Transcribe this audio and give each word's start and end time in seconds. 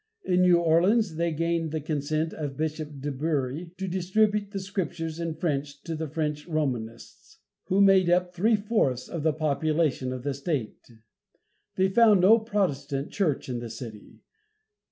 In 0.25 0.41
New 0.41 0.57
Orleans 0.57 1.13
they 1.17 1.31
gained 1.31 1.69
the 1.69 1.79
consent 1.79 2.33
of 2.33 2.57
Bishop 2.57 2.89
DeBury 3.01 3.77
to 3.77 3.87
distribute 3.87 4.49
the 4.49 4.59
Scriptures 4.59 5.19
in 5.19 5.35
French 5.35 5.79
to 5.83 5.93
the 5.93 6.07
French 6.07 6.47
Romanists, 6.47 7.37
who 7.65 7.81
made 7.81 8.09
up 8.09 8.33
three 8.33 8.55
fourths 8.55 9.07
of 9.07 9.21
the 9.21 9.31
population 9.31 10.11
of 10.11 10.23
the 10.23 10.33
state. 10.33 10.89
They 11.75 11.89
found 11.89 12.21
no 12.21 12.39
Protestant 12.39 13.11
church 13.11 13.47
in 13.47 13.59
the 13.59 13.69
city. 13.69 14.23